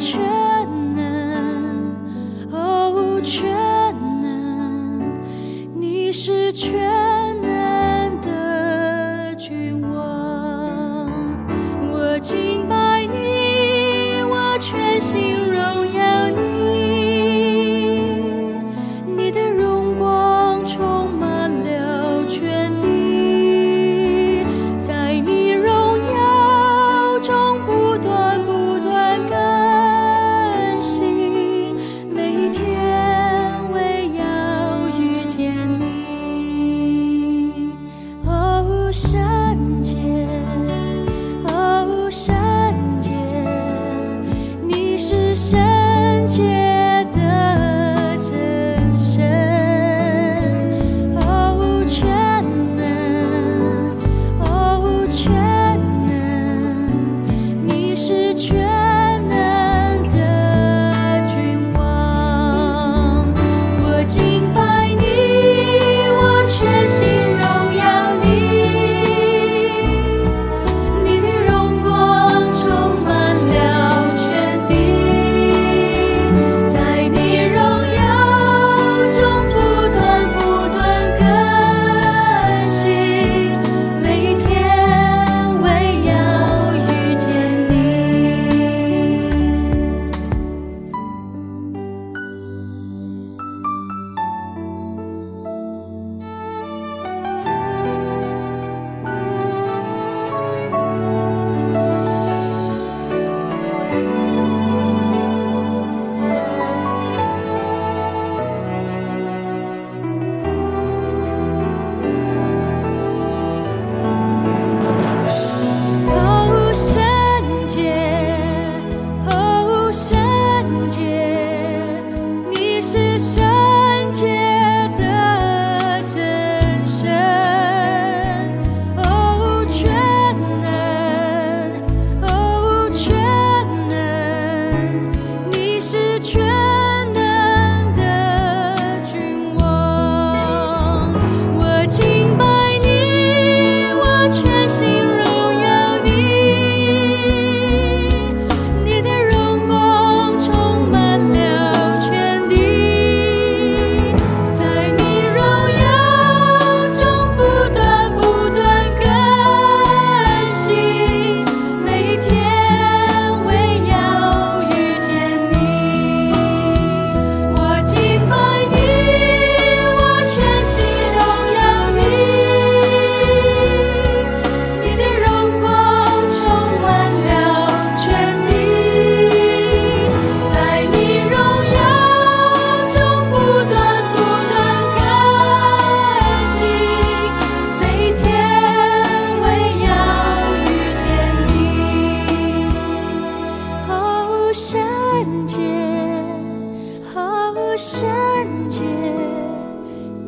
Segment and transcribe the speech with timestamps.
[0.00, 0.39] 却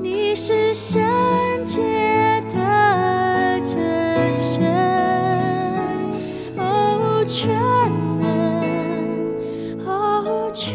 [0.00, 1.00] 你是圣
[1.64, 1.78] 洁
[2.52, 4.64] 的真身
[6.56, 7.52] 哦全
[8.18, 10.74] 能哦全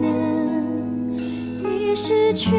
[0.00, 1.16] 能
[1.62, 2.52] 你是全